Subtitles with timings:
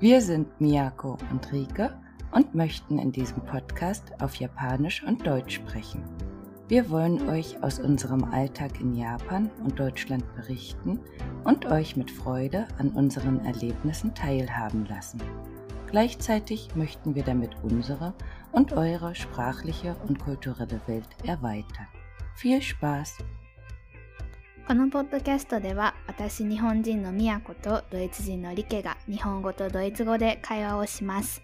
[0.00, 1.98] Wir sind Miyako und Rike
[2.32, 6.02] und möchten in diesem Podcast auf Japanisch und Deutsch sprechen.
[6.68, 10.98] Wir wollen euch aus unserem Alltag in Japan und Deutschland berichten
[11.44, 15.20] und euch mit Freude an unseren Erlebnissen teilhaben lassen.
[15.90, 18.14] Gleichzeitig möchten wir damit unsere
[18.50, 21.86] und eure sprachliche und kulturelle Welt erweitern.
[22.34, 23.18] Viel Spaß!
[24.66, 25.87] このポッドキャストでは
[26.19, 31.41] 私日本人のみやことドイツ人のリケが日本語とドイツ語で会話をします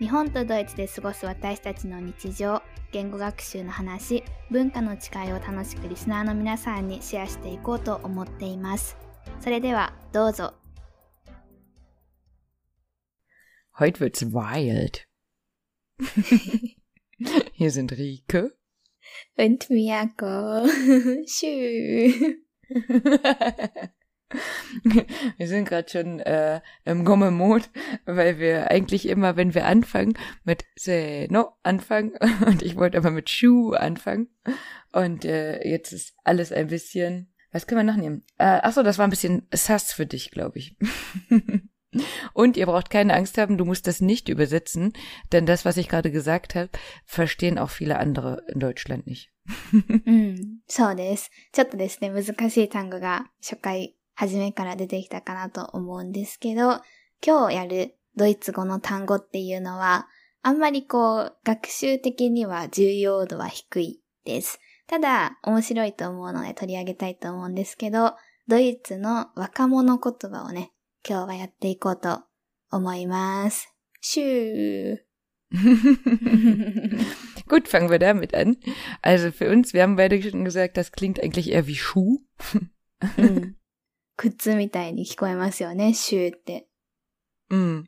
[0.00, 8.96] 日本とドイツで過ごす私たちの日常言語学習の話文化の違いを楽しくリスナーの皆さんにシェアしていこうと思っています
[9.38, 10.54] それではどうぞ
[13.78, 15.02] Heute wird's wild.
[17.54, 18.56] Hier sind Rike
[19.38, 20.66] und Miyako.
[21.28, 22.42] Schön.
[25.37, 27.69] wir sind gerade schon äh, im Gomme-Mod,
[28.05, 32.13] weil wir eigentlich immer, wenn wir anfangen, mit Seno anfangen
[32.45, 34.29] und ich wollte aber mit Schuh anfangen
[34.91, 38.23] und äh, jetzt ist alles ein bisschen, was können wir noch nehmen?
[38.37, 40.77] Äh, ach so, das war ein bisschen Sass für dich, glaube ich.
[42.33, 44.93] Und ihr braucht keine Angst haben, du musst das nicht übersetzen,
[45.33, 46.69] denn das, was ich gerade gesagt habe,
[47.05, 49.29] verstehen auch viele andere in Deutschland nicht.
[49.73, 51.31] うん、そうです。
[51.51, 56.80] ちょっとですね、難しい単語が初回、 初めから出てきたかなと思うんですけど、
[57.24, 60.08] 今日やるドイツ語の単語っていうのは、
[60.42, 64.58] あんまりこう、学習的には重要度は低いです。
[64.86, 68.14] ただ、面白いと思うので取り上げたいと思うんですけど、
[68.48, 70.72] ドイツの若者言葉をね、
[71.06, 72.22] 今日はやっていこうと
[72.70, 73.74] 思います。
[74.00, 74.98] シュー
[77.48, 78.56] Gut, fangen wir damit an.
[79.02, 82.20] Also für uns, wir haben beide schon gesagt, das klingt eigentlich eher wie Schuh.
[83.18, 83.56] うん、
[84.17, 86.67] 靴みたいに聞こえますよね、シューって。
[87.51, 87.85] Mm.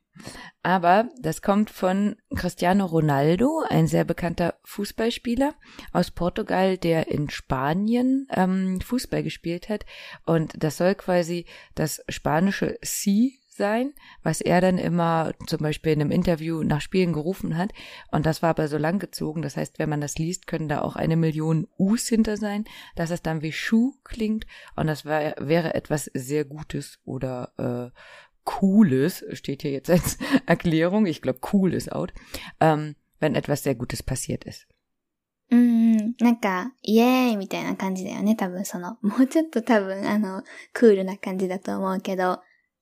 [0.61, 5.55] Aber das kommt von Cristiano Ronaldo, ein sehr bekannter Fußballspieler
[5.91, 9.85] aus Portugal, der in Spanien ähm, Fußball gespielt hat.
[10.25, 13.93] Und das soll quasi das spanische Si sein,
[14.23, 17.71] was er dann immer zum Beispiel in einem Interview nach Spielen gerufen hat.
[18.11, 19.41] Und das war aber so lang gezogen.
[19.41, 22.65] Das heißt, wenn man das liest, können da auch eine Million Us hinter sein,
[22.95, 24.45] dass es dann wie Schuh klingt.
[24.75, 27.97] Und das wär, wäre etwas sehr Gutes oder äh,
[28.43, 32.13] Cooles, steht hier jetzt als Erklärung, ich glaube cool ist out,
[32.59, 34.67] ähm, wenn etwas sehr Gutes passiert ist.
[35.51, 42.39] うん、なんか、イエーイみたいな感じだよね、多分その、もうちょっと多分、あの、クールな感じだと思うけど、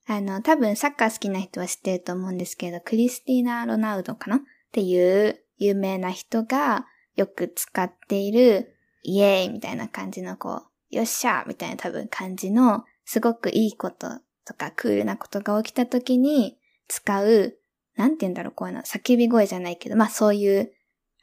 [0.09, 4.37] あの、多分サッカー好きな人は知ってると思うんですけど、クリスティーナ・ロナウドかな？
[4.37, 4.39] っ
[4.71, 6.85] ていう有名な人が
[7.15, 8.73] よく使っている、
[9.03, 14.07] イエーイみたいな感じのこう、よっしゃみたいな多分感じの、すごくいいこと
[14.45, 16.57] とかクールなことが起きた時に
[16.87, 17.57] 使う、
[17.95, 20.71] なんて言うんだろう、こういうの、叫び声じゃないけど、まあそういう、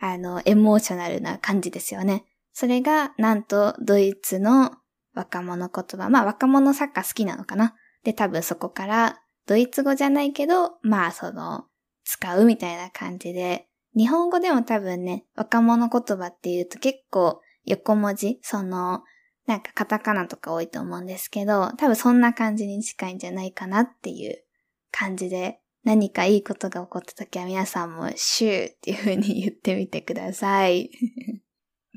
[0.00, 2.24] あの、エモーショナルな感じですよね。
[2.52, 4.72] それが、なんと、ドイツの
[5.14, 6.10] 若者言葉。
[6.10, 7.74] まあ若者サッカー好きなのかな？
[8.04, 11.64] で、多分そこから、ドイツ語じゃないけど、まあその、
[12.04, 13.66] 使うみたいな感じで、
[13.96, 19.02] 日本語でも多分ね、若者言葉っていうと結構横文字、その、
[19.46, 24.42] なんかカタカナとか多いと思うんですけど、多分そんな感じに近いんじゃないかなっていう
[24.90, 30.90] 感じで、何かいいことが起こった時は皆さんもシューっていう風に言ってみてください。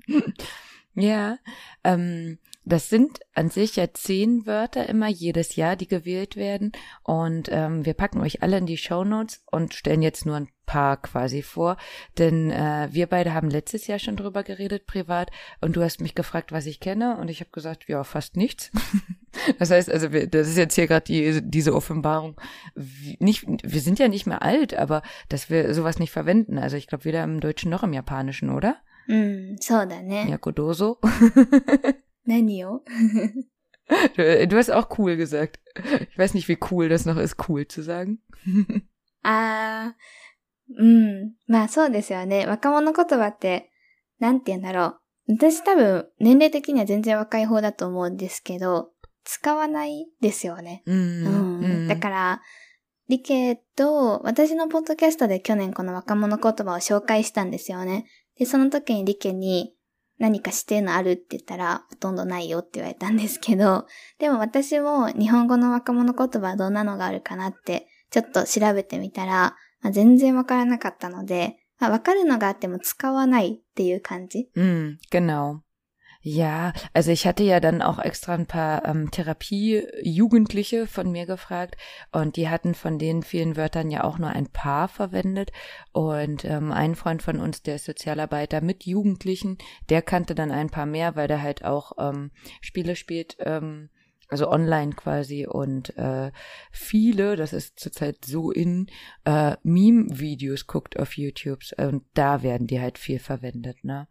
[0.98, 1.40] ja,
[1.84, 6.74] ähm, Das sind an sich ja zehn Wörter immer jedes Jahr, die gewählt werden.
[7.02, 10.50] Und ähm, wir packen euch alle in die Show Notes und stellen jetzt nur ein
[10.66, 11.78] paar quasi vor.
[12.18, 15.32] Denn äh, wir beide haben letztes Jahr schon drüber geredet, privat.
[15.62, 17.18] Und du hast mich gefragt, was ich kenne.
[17.18, 18.70] Und ich habe gesagt, ja, fast nichts.
[19.60, 22.36] das heißt, also wir, das ist jetzt hier gerade die, diese Offenbarung.
[22.76, 26.58] Wie, nicht, wir sind ja nicht mehr alt, aber dass wir sowas nicht verwenden.
[26.58, 28.76] Also ich glaube, weder im Deutschen noch im Japanischen, oder?
[29.08, 30.30] Mm, so dann, ne.
[30.30, 31.00] Ja, Kodoso.
[32.28, 32.84] 何を
[34.16, 35.60] du, du hast auch cool gesagt.
[36.12, 38.20] Ich weiß nicht, wie cool das noch ist, cool zu sagen.
[39.24, 41.34] あー、うん。
[41.48, 42.46] まあそうですよね。
[42.46, 43.72] 若者言葉って、
[44.20, 45.00] なんて言うんだろう。
[45.30, 48.92] 私多分、年齢的には全然若い方だと思うんですけど、
[49.24, 50.84] 使わないですよね。
[50.86, 51.26] うん。
[51.26, 52.42] うん、だから、
[53.10, 58.06] リケと、私のポッドキャストで去年この若者言葉を紹介したんですよね。
[58.38, 59.74] で、その時にリケに、
[60.20, 63.88] 何かしてのあるって言ったら、ほとんどないよって言われたんですけど、
[64.20, 74.50] でも私も日本語の若者言葉はどんなのがあるかなって、ちょっと調べてみたら、まあ、全然わからなかったので、まあ、わかるのがあっても使わないっていう感じ。
[74.56, 75.60] うん、genau.
[76.30, 81.78] Ja, also ich hatte ja dann auch extra ein paar ähm, Therapie-Jugendliche von mir gefragt
[82.12, 85.54] und die hatten von den vielen Wörtern ja auch nur ein paar verwendet
[85.94, 89.58] und ähm, ein Freund von uns, der ist Sozialarbeiter mit Jugendlichen,
[89.88, 93.90] der kannte dann ein paar mehr, weil der halt auch ähm, Spiele spielt, ähm,
[94.30, 96.32] also online quasi und äh,
[96.72, 98.88] viele, das ist zurzeit so in,
[99.24, 104.08] äh, Meme-Videos guckt auf YouTube und da werden die halt viel verwendet, ne?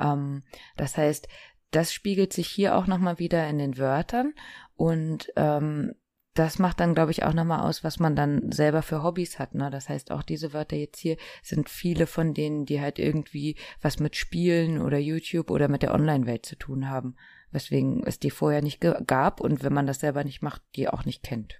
[0.00, 0.42] Ähm,
[0.76, 1.28] das heißt,
[1.71, 4.33] das spiegelt sich hier auch nochmal wieder in den Wörtern
[4.75, 5.93] und ähm,
[6.33, 9.55] das macht dann, glaube ich, auch nochmal aus, was man dann selber für Hobbys hat.
[9.55, 9.69] Ne?
[9.69, 13.99] Das heißt, auch diese Wörter jetzt hier sind viele von denen, die halt irgendwie was
[13.99, 17.15] mit Spielen oder YouTube oder mit der Online-Welt zu tun haben
[17.55, 21.05] weswegen es die vorher nicht gab und wenn man das selber nicht macht, die auch
[21.05, 21.59] nicht kennt.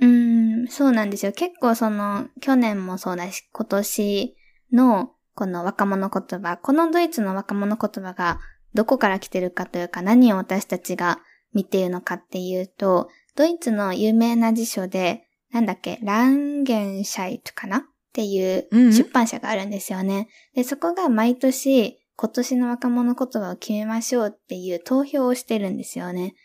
[0.00, 1.30] うん、そうなんですよ。
[1.30, 4.36] 結構その、去年もそうだし、今年
[4.72, 8.40] のこの若者言葉、このドイツの若者言葉が
[8.73, 11.19] どこから来てるかというか何を私たちが
[11.53, 17.81] 見ているのかっていうと、ドイツの有名な辞書で、なんだっけ、ランゲンシャイトかなっ
[18.13, 20.27] ていう出版社があるんですよね。
[20.53, 26.35] で、そこが毎年今年の若者言葉を決めましょうっていう投票をしてるんですよね。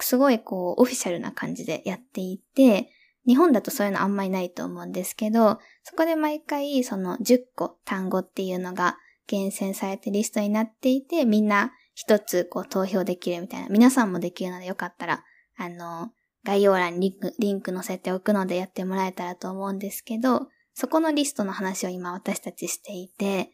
[0.00, 2.92] すごいこう、オフィシャルな感じでやっていて、
[3.26, 13.68] 日本だとそういうのあんまりないと思うんですけど、そこで毎回その10個単語っていうのが厳選されてリストになっていて、みんな一つこう投票できるみたいな。
[13.68, 15.24] 皆さんもできるのでよかったら、
[15.56, 16.10] あの、
[16.44, 23.50] 概要欄にリンク、リンク載せておくのでやってもらえたらと思うんですけど、そこのリストの話を今私たちしていて、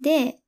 [0.00, 0.38] で、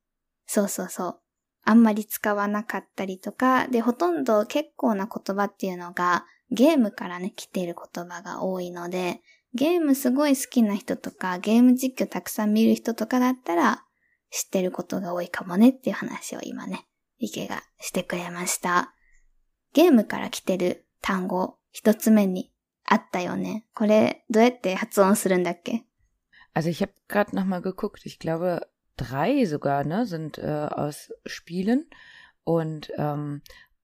[0.47, 1.19] そうそうそう。
[1.65, 9.21] あんまり使わなかったりとか、で、ほとんど結構な言葉っていうのがゲームからね、来ている言葉が多いので、
[9.55, 13.83] ゲームすごい好きな人とか、ゲーム実況たくさん見る人とかだったら、
[14.33, 16.87] 知ってることが多いかもねっていう話を今ね、
[17.19, 18.95] 池がしてくれました。
[19.73, 22.51] ゲームから来てる単語、一つ目に
[22.83, 23.67] あったよね。
[23.75, 25.85] これ、どうやって発音するんだっけ
[26.55, 28.07] Also ich habe gerade nochmal geguckt.
[28.07, 31.85] Ich glaube, drei sogar, ne, sind äh, aus Spielen.
[32.43, 33.41] Und ähm,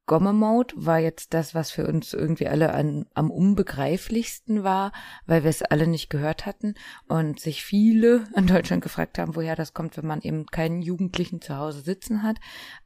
[0.10, 4.92] Gomme Mode war jetzt das, was für uns irgendwie alle an, am unbegreiflichsten war,
[5.28, 6.74] weil wir es alle nicht gehört hatten
[7.08, 11.42] und sich viele in Deutschland gefragt haben, woher das kommt, wenn man eben keinen Jugendlichen
[11.42, 12.38] zu Hause sitzen hat.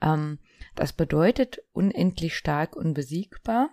[0.02, 0.38] Ähm,
[0.76, 3.70] das bedeutet unendlich stark unbesiegbar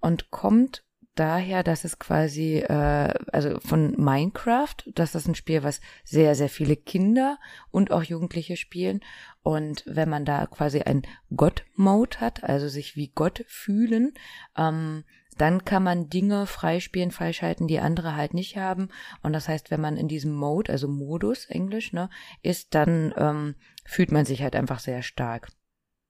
[0.00, 0.82] und kommt
[1.14, 6.48] daher, dass es quasi, äh, also von Minecraft, dass das ein Spiel, was sehr, sehr
[6.48, 7.38] viele Kinder
[7.70, 9.00] und auch Jugendliche spielen.
[9.42, 11.02] Und wenn man da quasi ein
[11.34, 14.14] God-Mode hat, also sich wie Gott fühlen,
[14.56, 15.04] ähm,
[15.36, 18.88] dann kann man Dinge freispielen, freischalten, die andere halt nicht haben.
[19.22, 22.10] Und das heißt, wenn man in diesem Mode, also Modus, Englisch, ne,
[22.42, 23.54] ist, dann ähm,
[23.84, 25.48] fühlt man sich halt einfach sehr stark.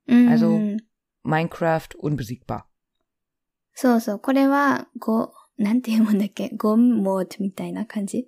[0.07, 0.29] Mhm.
[0.29, 0.77] Also
[1.23, 2.70] Minecraft unbesiegbar.
[3.74, 8.28] そうそう、これは、ご、なんて読むんだっけゴムモードみたいな感じ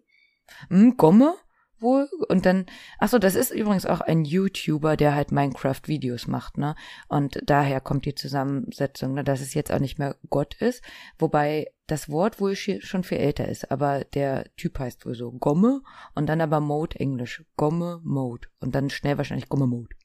[0.70, 1.36] Hm, Gomme
[1.80, 2.08] wohl.
[2.28, 2.66] Und dann,
[3.00, 6.76] ach so, das ist übrigens auch ein YouTuber, der halt Minecraft-Videos macht, ne?
[7.08, 9.24] Und daher kommt die Zusammensetzung, ne?
[9.24, 10.84] dass es jetzt auch nicht mehr Gott ist,
[11.20, 15.82] wobei das Wort wohl schon viel älter ist, aber der Typ heißt wohl so Gomme
[16.16, 17.44] und dann aber Mode Englisch.
[17.56, 18.48] Gomme Mode.
[18.60, 19.96] Und dann schnell wahrscheinlich Gomme Mode.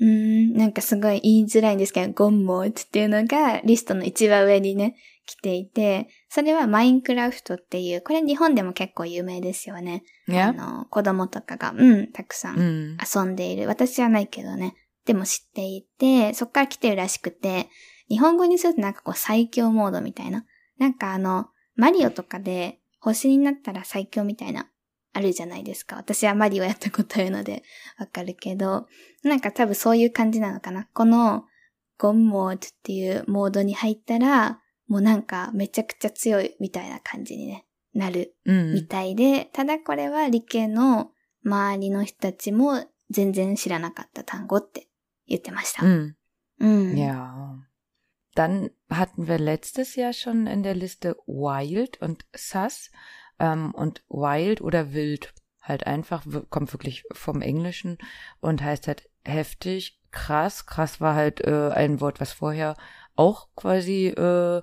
[0.00, 10.02] うん、なんかすごい言いづらいんですけど、ゴンモードっていうのがリストの一番上にね、来ていて、それはマインクラフトっていう、これ日本でも結構有名ですよね。
[10.28, 13.64] あの、子供とかが、うん、たくさん遊んでいる。
[13.64, 14.74] うん、私はないけどね。
[15.04, 17.68] でも知っていて、そっから来てるらしくて、
[18.08, 20.44] 日本語にするとなんかこう最強モードみたいな。
[20.78, 24.68] なんかあの、マリオとかで星になったら最強みたいな
[25.12, 25.96] あるじゃないですか。
[25.96, 27.62] 私はマリオやったことあるので
[27.98, 28.86] わかるけど、
[29.22, 30.88] なんか多分そういう感じなのかな。
[30.92, 31.44] この
[31.98, 41.10] ゴンモードっていうモードに入ったら、もうなんかめちゃくちゃ強いみたいな感じに、ね、なるみたいで、うん、ただこれは理系の
[41.44, 44.88] 周りの人たちも全然知らなかった単語って
[45.26, 45.84] 言ってました。
[45.84, 46.16] うん。
[46.60, 46.94] うん。
[46.94, 47.30] Ja.
[48.36, 52.90] Dann hatten wir letztes Jahr schon in der Liste Wild und Sass.
[53.40, 57.98] Ähm, und wild oder wild halt einfach, kommt wirklich vom Englischen
[58.40, 60.66] und heißt halt heftig, krass.
[60.66, 62.76] Krass war halt äh, ein Wort, was vorher
[63.16, 64.62] auch quasi äh,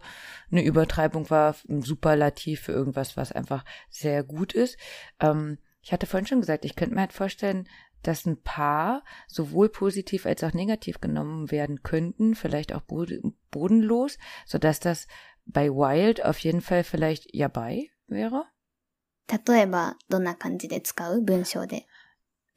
[0.52, 4.78] eine Übertreibung war, ein Superlativ für irgendwas, was einfach sehr gut ist.
[5.20, 7.68] Ähm, ich hatte vorhin schon gesagt, ich könnte mir halt vorstellen,
[8.04, 12.82] dass ein paar sowohl positiv als auch negativ genommen werden könnten, vielleicht auch
[13.52, 15.08] bodenlos, sodass das
[15.46, 18.46] bei Wild auf jeden Fall vielleicht ja bei wäre.
[19.29, 21.87] 例えば、どんな感じで使う文章で。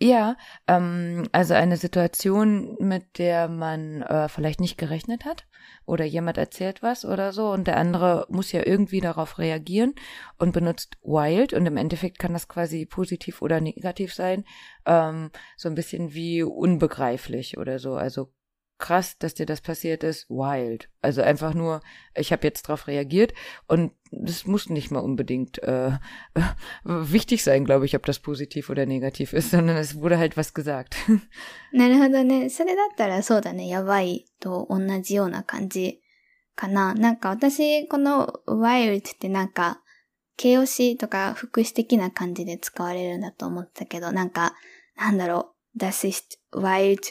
[0.01, 0.35] Ja,
[0.67, 5.47] ähm, also eine Situation, mit der man äh, vielleicht nicht gerechnet hat
[5.85, 9.95] oder jemand erzählt was oder so und der andere muss ja irgendwie darauf reagieren
[10.38, 14.43] und benutzt wild und im Endeffekt kann das quasi positiv oder negativ sein,
[14.85, 18.33] ähm, so ein bisschen wie unbegreiflich oder so, also
[18.79, 20.89] krass, dass dir das passiert ist, wild.
[21.01, 21.81] Also einfach nur,
[22.15, 23.33] ich habe jetzt darauf reagiert
[23.67, 25.97] und das muss nicht mal unbedingt äh,
[26.83, 30.53] wichtig sein, glaube ich, ob das positiv oder negativ ist, sondern es wurde halt was
[30.53, 30.95] gesagt.
[31.71, 32.50] なるほどね。
[32.50, 33.67] それだったらそうだね。
[33.67, 36.01] やばいと同じような感じ
[36.55, 36.93] かな。
[36.93, 39.81] なんか私、この wild ってなんか、
[40.38, 44.53] 形容詞とか副詞的な感じで使われるんだと思ったけど、なんか、
[44.97, 45.55] なんだろう。
[45.77, 47.01] Das ist wild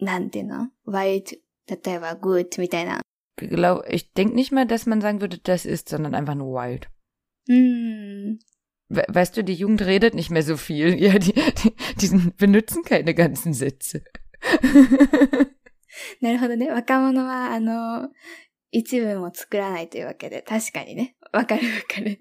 [0.00, 3.00] なんていうの ?wild, 例えば good みたいな。
[3.36, 6.88] Glaub, ich denke nicht mal, dass man sagen würde, das ist, sondern einfach nur wild.
[7.48, 8.38] Mm.
[8.88, 10.98] Weißt du, die Jugend redet nicht mehr so viel.
[11.00, 14.02] Ja, die, die, die benutzen keine ganzen Sätze.
[16.20, 16.70] なるほどね。
[16.70, 18.08] 若者は、あの、
[18.70, 21.16] 一文も作らないというわけで、確かにね。
[21.32, 22.18] わかるわかる。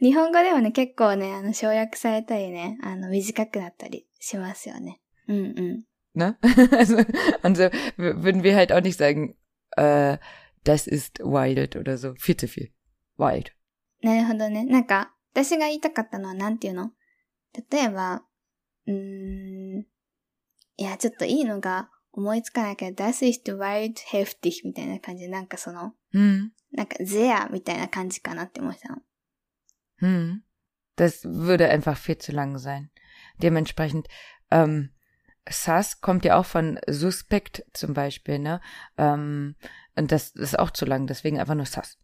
[0.00, 5.00] 日本語でもね、結構ね、あの、省略されたりね、あの、短くなったりしますよね。
[5.28, 5.84] うんうん。
[6.13, 6.37] Ne?
[6.71, 6.97] Also,
[7.41, 9.35] also würden wir halt auch nicht sagen,
[9.71, 10.17] äh,
[10.63, 12.13] das ist wild oder so.
[12.15, 12.71] Viel zu viel.
[13.17, 13.51] Wild.
[14.01, 14.65] なるほどね。
[14.65, 16.91] なんか、私が言いたかったのはなんていうの
[17.71, 18.23] 例えば、
[18.85, 19.85] うーん、
[20.77, 26.49] いや、ちょっといいのが思いつかないけど、das ist wild heftig みたいな感じで、なんかその、hm.
[26.71, 29.01] なんか sehr みたいな感じかなって思ってたの。
[30.01, 30.41] Hm.
[30.95, 32.89] Das würde einfach viel zu lang sein.
[33.41, 34.07] Dementsprechend,
[34.51, 34.91] ähm,
[35.50, 38.60] Sus kommt ja auch von Suspekt zum Beispiel, ne?
[38.96, 39.56] Ähm,
[39.96, 41.98] und das ist auch zu lang, deswegen einfach nur Sus.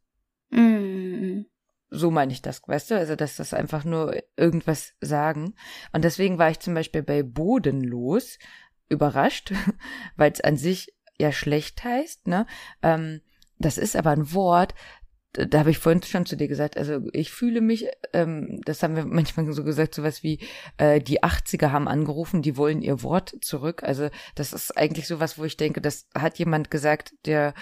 [0.50, 1.42] Mm.
[1.90, 2.98] So meine ich das, weißt du?
[2.98, 5.54] Also, dass das einfach nur irgendwas sagen.
[5.92, 8.38] Und deswegen war ich zum Beispiel bei Bodenlos
[8.88, 9.52] überrascht,
[10.16, 12.46] weil es an sich ja schlecht heißt, ne?
[12.82, 13.20] Ähm,
[13.58, 14.74] das ist aber ein Wort,
[15.34, 18.96] da habe ich vorhin schon zu dir gesagt, also ich fühle mich, ähm, das haben
[18.96, 20.38] wir manchmal so gesagt, sowas wie,
[20.78, 23.82] äh, die 80er haben angerufen, die wollen ihr Wort zurück.
[23.82, 27.54] Also das ist eigentlich sowas, wo ich denke, das hat jemand gesagt, der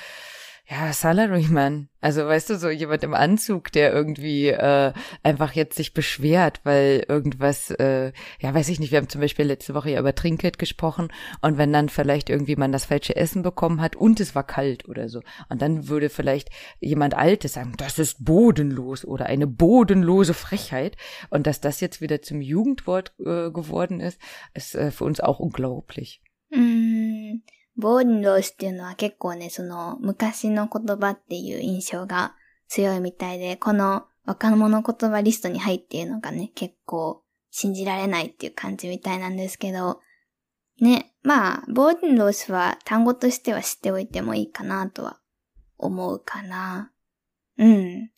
[0.69, 1.89] ja, Salaryman.
[2.01, 4.93] Also weißt du, so jemand im Anzug, der irgendwie äh,
[5.23, 9.45] einfach jetzt sich beschwert, weil irgendwas, äh, ja, weiß ich nicht, wir haben zum Beispiel
[9.45, 13.43] letzte Woche ja über Trinkgeld gesprochen und wenn dann vielleicht irgendwie man das falsche Essen
[13.43, 15.21] bekommen hat und es war kalt oder so.
[15.49, 16.49] Und dann würde vielleicht
[16.81, 20.97] jemand Altes sagen, das ist bodenlos oder eine bodenlose Frechheit.
[21.31, 24.19] Und dass das jetzt wieder zum Jugendwort äh, geworden ist,
[24.55, 26.23] ist äh, für uns auch unglaublich.
[27.77, 32.35] ボーンロースっていうのは結構ね、その昔の言葉っていう印象が
[32.69, 40.01] 強いみたいで、この若者言葉リストに入っているのがね、結構信じられないっていう感じみたいなんですけど、
[40.81, 45.19] ね、まあ、ボーデンロースは単語としては知っておいてもいいかなとは
[45.79, 46.93] 思うかな。
[47.59, 48.11] うん。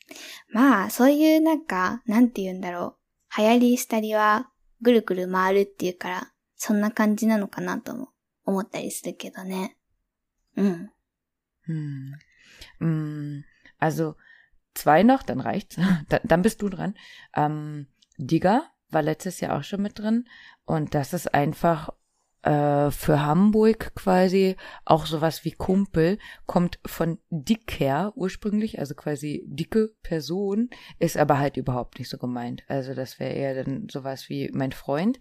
[0.52, 2.96] まあ、そういうなんか、なんて言うんだろ
[3.36, 3.40] う。
[3.40, 8.08] 流行りしたりはぐるぐる回るっていうから、そんな感じなのかなと思う。
[8.43, 9.77] 思ったりするけどね。
[10.55, 10.91] うん。
[11.63, 12.15] Hm.
[12.79, 13.43] hm.
[13.77, 14.15] Also
[14.73, 15.77] zwei noch, dann reicht's.
[16.09, 16.95] dann, dann bist du dran.
[17.35, 20.27] Ähm, Digger war letztes Jahr auch schon mit drin
[20.65, 21.89] und das ist einfach
[22.44, 29.94] äh, für Hamburg quasi auch sowas wie Kumpel, kommt von dicker ursprünglich, also quasi dicke
[30.02, 32.62] Person, ist aber halt überhaupt nicht so gemeint.
[32.68, 35.18] Also das wäre eher dann sowas wie mein Freund,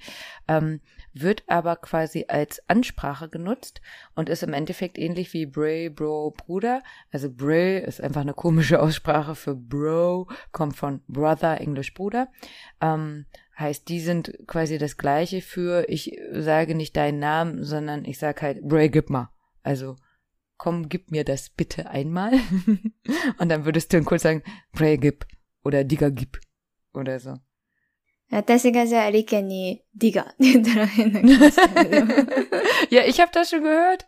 [0.50, 0.82] ähm,
[1.14, 3.82] wird aber quasi als Ansprache genutzt
[4.16, 6.82] und ist im Endeffekt ähnlich wie Bray, Bro, Bruder.
[7.12, 12.28] Also Bray ist einfach eine komische Aussprache für Bro, kommt von Brother, Englisch Bruder.
[12.82, 13.26] Ähm,
[13.59, 18.43] Heißt, die sind quasi das gleiche für, ich sage nicht deinen Namen, sondern ich sage
[18.43, 19.31] halt, Bray, gib mal.
[19.63, 19.97] Also,
[20.57, 22.33] komm, gib mir das bitte einmal.
[23.39, 25.27] Und dann würdest du dann kurz sagen, Bray, gib.
[25.65, 26.39] Oder Digger, gib.
[26.95, 27.35] Oder so.
[28.31, 31.69] 私がじゃあ、リケに、ディガって 言ったら変な気がする。
[32.91, 34.07] ja, ich habe das schon gehört.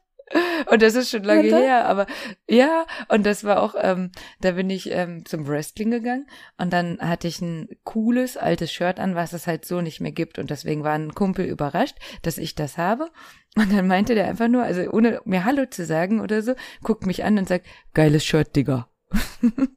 [0.71, 2.07] Und das ist schon lange her, aber
[2.47, 6.27] ja, und das war auch, ähm, da bin ich ähm, zum Wrestling gegangen
[6.57, 10.11] und dann hatte ich ein cooles altes Shirt an, was es halt so nicht mehr
[10.11, 10.39] gibt.
[10.39, 13.11] Und deswegen war ein Kumpel überrascht, dass ich das habe.
[13.55, 17.05] Und dann meinte der einfach nur, also ohne mir Hallo zu sagen oder so, guckt
[17.05, 18.89] mich an und sagt, geiles Shirt, Digga.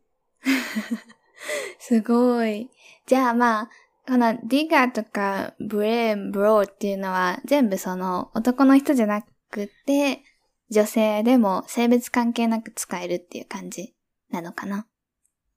[1.79, 2.71] すごい。
[3.07, 3.69] じゃあまあ、
[4.07, 10.23] このディガとかブレーン、ブローっていうのは全部その男の人じゃなくて、
[10.71, 13.95] 女性でも性別関係なく使えるっていう感じ
[14.31, 14.87] なのかな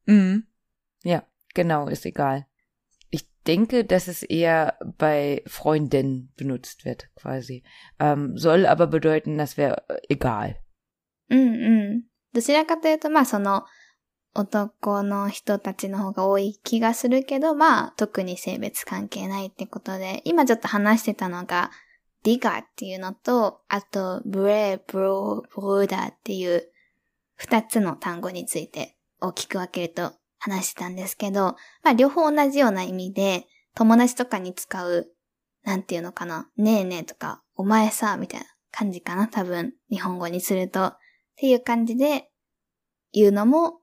[0.08, 0.44] Mhm.
[1.04, 2.46] Ja, genau, ist egal.
[3.12, 7.64] Ich denke, dass es eher bei Freundinnen benutzt wird, quasi.
[8.00, 10.56] Ähm, soll aber bedeuten, das wäre egal.
[11.30, 12.04] うんうん。
[12.34, 13.66] どちらかというと、まあその、
[14.34, 21.72] 男の人たちの方が多い気がするけど、まあ特に性別関係ないってことで、今ちょっと話してたのが、
[22.24, 26.70] ディガーっていうのと、あと、ブレー、ブロー、ブローダーっていう
[27.36, 35.08] 二つの単語について大きく分けると話したんですけど、まあ両方同じような意味で、友達とかに使う、
[35.64, 40.86] なんていうのかな、ねえねえとか、お前さ、みたいな感じかな、多分、日本語にすると。
[40.86, 40.98] っ
[41.38, 42.30] ていう感じで
[43.14, 43.80] 言うのも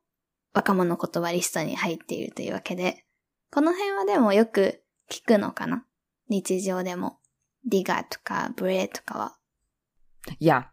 [0.53, 3.05] 若者言葉リストに入っているというわけで、
[3.51, 5.85] この辺はでもよく聞くのかな？
[6.29, 7.18] 日常でも。
[7.69, 8.19] Digger to
[8.57, 9.31] Bread to
[10.39, 10.73] Ja,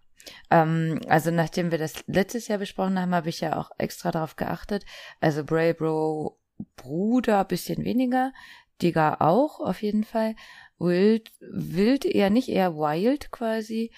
[0.50, 4.36] ähm, also nachdem wir das letztes Jahr besprochen haben, habe ich ja auch extra darauf
[4.36, 4.86] geachtet.
[5.20, 6.40] Also Bray Bro
[6.78, 8.32] Bruder bisschen weniger,
[8.82, 10.36] Digger auch auf jeden Fall.
[10.78, 13.92] Wild, wild eher nicht, eher wild quasi.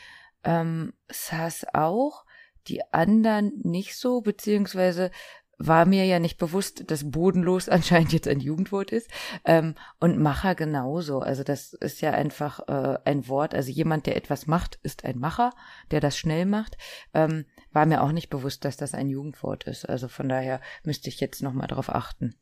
[0.44, 2.26] Ähm, Sass auch,
[2.68, 5.12] die anderen nicht so, beziehungsweise
[5.58, 9.10] war mir ja nicht bewusst, dass bodenlos anscheinend jetzt ein Jugendwort ist.
[9.46, 11.20] Ähm, und Macher genauso.
[11.20, 13.56] Also das ist ja einfach äh, ein Wort.
[13.56, 15.52] Also jemand, der etwas macht, ist ein Macher,
[15.92, 16.78] der das schnell macht.
[17.14, 19.86] Ähm, war mir auch nicht bewusst, dass das ein Jugendwort ist.
[19.88, 22.36] Also von daher müsste ich jetzt nochmal darauf achten.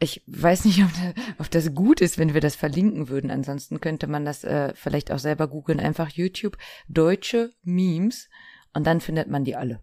[0.00, 0.90] Ich weiß nicht, ob,
[1.38, 3.30] ob, das gut ist, wenn wir das verlinken würden.
[3.30, 5.78] Ansonsten könnte man das äh, vielleicht auch selber googeln.
[5.78, 8.28] Einfach YouTube deutsche Memes
[8.73, 9.81] und dann findet man die alle.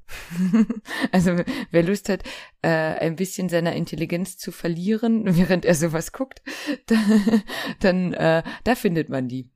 [1.12, 1.37] also
[1.70, 2.23] wer Lust hat,
[2.62, 6.42] äh, ein bisschen seiner Intelligenz zu verlieren, während er sowas guckt,
[6.87, 7.42] dann,
[7.80, 9.50] dann äh, da findet man die.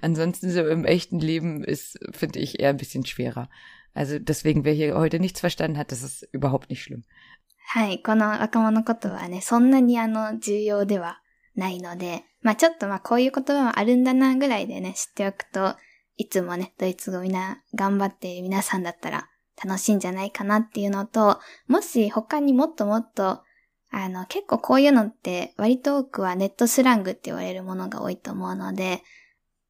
[0.00, 3.48] Ansonsten so im echten Leben ist, finde ich, eher ein bisschen schwerer.
[3.94, 7.04] Also deswegen, wer hier heute nichts verstanden hat, das ist überhaupt nicht schlimm.
[7.74, 11.20] はい、この若者言葉はね、そんなにあの重要では
[11.56, 15.76] ないので、まあちょっとまあこういう言葉もあるんだなぐらいでね、知っておくと、
[16.17, 19.29] いつもね、ドイツ語みんな頑張っている皆さんだったら
[19.63, 23.41] 楽しいんじゃないかなっていうのと、もし他にもっともっと、
[23.89, 29.01] あの、結構こういうのって割と多くはネットスラングって言われるものが多いと思うので、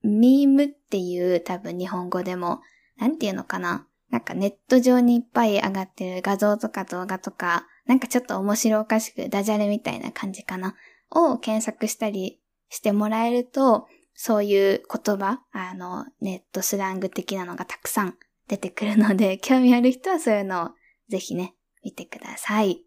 [0.03, 2.61] ミームっていう多分日本語でも、
[2.97, 3.85] なんていうのかな？
[4.09, 10.75] なんかネット上にいっぱい上がってる画像とか動画とか、なんかちょっと面白おかしくダジャレみたいな感じかな？
[11.11, 13.87] を検索したりしてもらえると、
[14.19, 20.69] そういう言葉、あの、ネットスラング的なのがたくさん出てくるので、 興味ある人はそういうのを
[21.07, 22.83] ぜひね、見てください。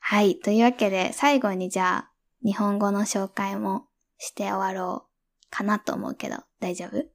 [0.00, 0.40] はい。
[0.40, 2.12] というわけで、最後にじゃあ、
[2.44, 3.86] 日本語の紹介も
[4.18, 7.06] して終わろうかなと思うけど、大丈夫？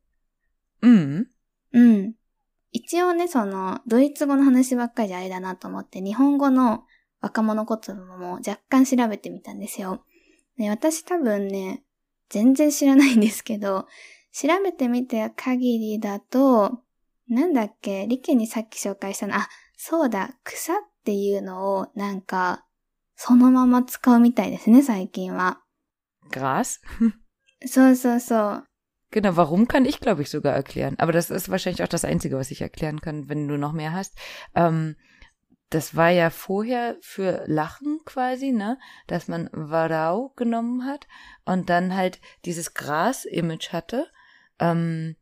[0.82, 1.28] うん。
[1.74, 2.16] うん。
[2.72, 6.86] 一応ね、その、ドイツ語の話ばっかりじゃあれだなと思って、日本語の
[7.20, 10.06] 若者言葉も若干調べてみたんですよ。
[10.58, 11.84] で私多分ね、
[12.34, 13.86] 全然知らないんですけど、
[14.32, 16.80] 調べてみた限りだと、
[17.30, 22.65] なんだっけ、リケにさっき紹介したの、あ、そうだ、草っていうのをなんか、
[23.15, 25.62] そのまま使うみたいですね、最近は。
[26.32, 26.80] Gras?
[27.67, 28.63] そうそうそう。
[29.12, 30.96] Genau, warum kann ich, glaube ich, sogar erklären.
[30.98, 33.93] Aber das ist wahrscheinlich auch das Einzige, was ich erklären kann, wenn du noch mehr
[33.93, 34.17] hast.
[34.56, 34.96] Ähm,
[35.74, 41.08] das war ja vorher für Lachen quasi, ne, dass man Varau genommen hat
[41.46, 44.08] und dann halt dieses Gras-Image hatte.
[44.60, 45.16] Ähm,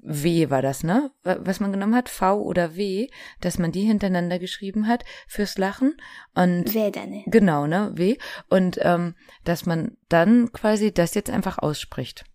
[0.00, 1.10] W war das, ne?
[1.22, 3.08] Was man genommen hat, V oder W,
[3.40, 5.96] dass man die hintereinander geschrieben hat fürs Lachen
[6.34, 7.22] und w dann.
[7.26, 8.18] genau, ne, W
[8.50, 12.26] und ähm, dass man dann quasi das jetzt einfach ausspricht.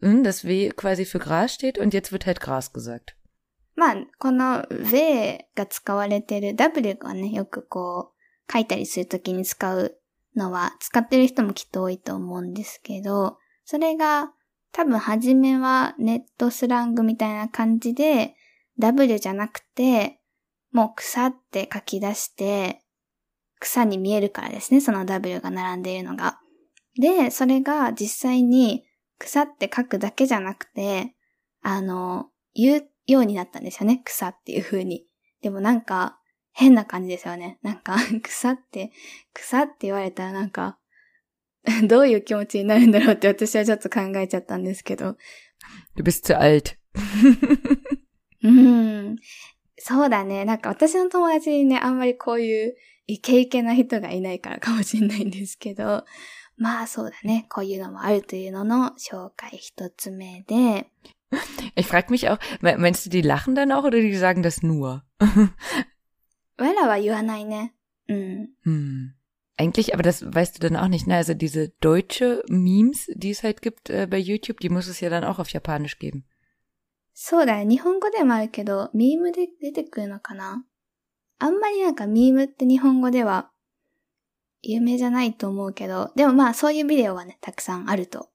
[0.00, 3.15] Hm, das W quasi für Gras steht und jetzt wird halt Gras gesagt.
[3.76, 9.98] まあ、この w が使われてる W がね、よくこう、書いたりするときに使う
[10.34, 14.32] のは、使ってる人もきっと多いと思うんですけど、それが
[14.72, 18.34] 多分初めはネットスラングみたいな感じで、
[18.78, 20.20] W じゃなくて、
[20.72, 22.82] もう草って書き出して、
[23.58, 26.40] 草に見えるからですね、その W が並んでいるのが。
[27.00, 28.84] で、それが実際に
[29.18, 31.14] 草って書くだけじゃなくて、
[31.62, 34.02] あの、言うようになったんですよね。
[34.04, 35.04] 草っていう風に。
[35.42, 36.18] でもなんか、
[36.52, 37.58] 変な感じですよね。
[37.62, 38.90] なんか、 草って、
[39.34, 40.78] 草って言われたらなんか、
[41.86, 45.16] どういう気持ちになるんだろうって私はちょっと考えちゃったんですけど。
[45.96, 46.76] Du bist zu alt.
[48.42, 49.16] うん。
[49.78, 50.44] そうだね。
[50.44, 56.04] なんか私の友達にね、あんまりこういうイケイケな人がいないからかもしれないんですけど、
[56.56, 57.46] まあそうだね。
[57.50, 60.88] こういうのもあるというのの紹介一つ目で、
[61.75, 65.03] Ich frage mich auch, meinst du, die lachen dann auch oder die sagen das nur?
[66.61, 67.73] 我らは言わないね。
[68.07, 68.49] うん。
[68.65, 69.15] うん。
[69.57, 71.15] Eigentlich, aber das weißt du dann auch nicht, ne?
[71.15, 75.09] Also diese deutsche Memes, die es halt gibt äh, bei YouTube, die muss es ja
[75.09, 76.23] dann auch auf Japanisch geben.
[77.13, 77.67] そうだよ。
[77.67, 80.63] 日本語でもあるけど、ミームで出てくるのかな
[81.39, 83.49] あんまりなんかミームって日本語では
[84.61, 88.29] 有名じゃないと思うけど、でもまあそういうビデオはね、たくさんあると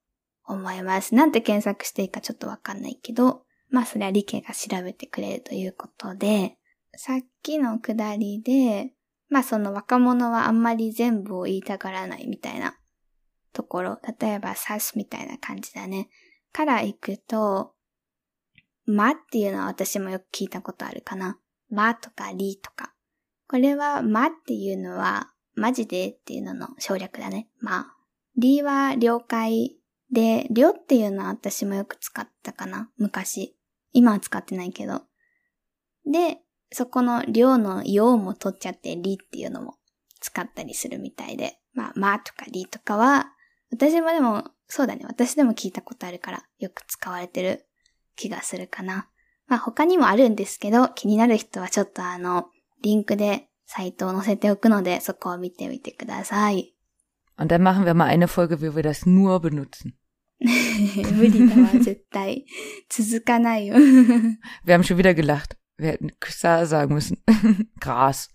[0.46, 1.16] 思います。
[1.16, 6.58] なんて検索していいかちょっとわかんないけど、まあそれは理系が調べてくれるということで、
[6.96, 8.94] さっきのくだりで、
[9.30, 12.76] まあその若者はあんまり全部を言いたがらないみたいな
[13.54, 16.10] ところ、例えばサスみたいな感じだね。
[16.52, 17.74] から行くと、
[18.86, 21.40] まっていうのは私もよく聞いたことあるかな。
[21.70, 22.94] まとかりとか。
[23.48, 27.50] これはまっていうのは、マジでっていうのの省略だね。
[27.60, 27.98] まあ。
[28.38, 29.81] りは了解
[30.12, 32.90] で、りょっていうのは私もよく使ったかな。
[32.98, 33.56] 昔。
[33.94, 35.04] 今は使ってないけど。
[36.06, 36.40] で、
[36.72, 39.76] そこのりょうのようも取っちゃってりっていうのも
[40.20, 41.58] 使ったりするみたいで。
[41.74, 43.32] まあ、まあとかりとかは、
[43.72, 45.06] 私もでも、そうだね。
[45.06, 47.66] 私でも聞いたことあるからよく使われてる
[48.16, 49.10] 気がするかな。
[49.48, 52.48] まあ他にもあるんですけど、気になる人はちょっとあの、
[52.82, 56.74] リンクでサイトを載せておくので、そこを見てみてください。
[57.38, 59.94] Und dann machen wir mal eine Folge, wie wir das nur benutzen.
[60.41, 62.45] 無 理だわ、絶対。
[62.89, 63.77] 続かないよ。
[64.65, 65.57] wir haben schon wieder gelacht.
[65.79, 67.19] Wir hätten Xa sagen müssen.
[67.81, 68.31] Gras.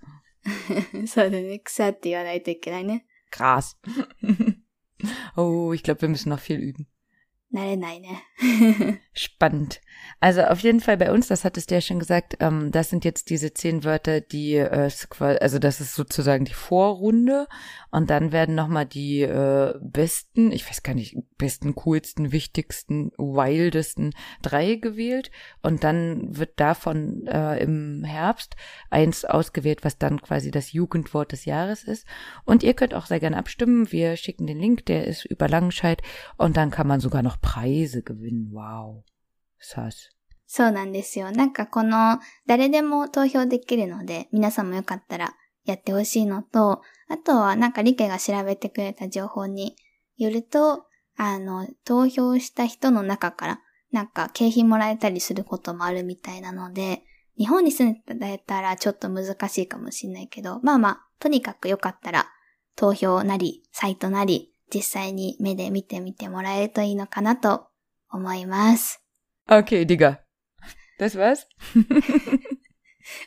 [1.07, 1.59] そうだね。
[1.59, 3.05] 草って言わないといけないね。
[3.31, 3.77] Gras.
[5.35, 6.87] oh, ich glaube, wir müssen noch viel üben.
[7.48, 8.02] Nein, nein.
[8.02, 8.98] Ne.
[9.12, 9.80] Spannend.
[10.20, 13.04] Also auf jeden Fall bei uns, das hattest du ja schon gesagt, ähm, das sind
[13.04, 17.46] jetzt diese zehn Wörter, die, äh, also das ist sozusagen die Vorrunde.
[17.90, 24.12] Und dann werden nochmal die äh, besten, ich weiß gar nicht, besten, coolsten, wichtigsten, wildesten
[24.42, 25.30] drei gewählt.
[25.62, 28.56] Und dann wird davon äh, im Herbst
[28.90, 32.06] eins ausgewählt, was dann quasi das Jugendwort des Jahres ist.
[32.44, 36.02] Und ihr könnt auch sehr gerne abstimmen, wir schicken den Link, der ist über Langenscheid.
[36.36, 38.50] Und dann kann man sogar noch Preise gewinnen.
[38.52, 39.02] Wow.
[39.60, 40.10] Sass.
[40.46, 41.32] そうなんですよ。
[41.32, 49.76] なんかこの、誰でも投票できるので、皆さんもよかったらやってほしいのと、あとはなんか理系が調べてくれた情報に
[50.16, 50.84] よると、
[51.16, 57.02] あの、投票した人の中から、なんか景品もらえたりすることもあるみたいなので、
[57.38, 62.26] 日本に住んでいたらちょっと難しいかもしれないけど、まあまあ、とにかくよかったら、
[62.76, 67.66] 投票なり、サイトなり、実際に目で見てみてもらえるといいのかなと
[68.10, 69.02] 思います。
[69.48, 70.18] Okay, Digga.
[70.98, 71.46] Das war's?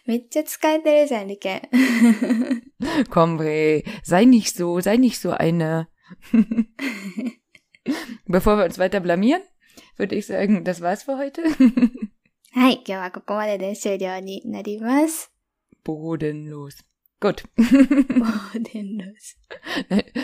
[0.06, 1.70] めっちゃ使えてるじゃん、リケ。
[3.10, 5.88] Komm, Bre, sei nicht so, sei nicht so eine.
[8.28, 9.42] Bevor wir uns weiter blamieren,
[9.98, 11.44] würde ich sagen, das war's für heute.
[12.52, 15.32] はい、今日はここまでで終了になります。
[15.86, 16.89] Bodenlos.
[17.20, 17.44] Gut.
[17.58, 19.36] Bodenlos.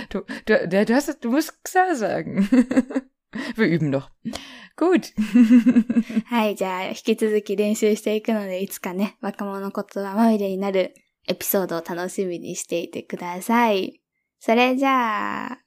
[0.10, 2.48] Du, du, du, hast, du musst Xa sagen.
[3.58, 4.10] Wir üben noch.
[4.78, 5.14] Gut.
[6.28, 10.94] はい、じゃあ、引き続き練習していくので、いつかね、若者言葉まみれになる
[11.28, 14.02] エピソードを楽しみにしていてください。
[14.40, 15.60] それじゃあ、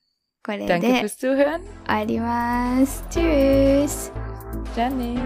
[0.43, 3.05] これで終わります。
[3.11, 4.13] チュース
[4.75, 5.17] じゃあね